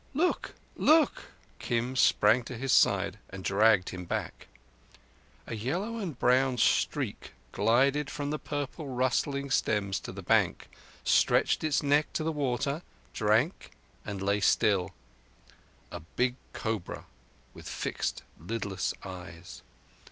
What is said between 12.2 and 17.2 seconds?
the water, drank, and lay still—a big cobra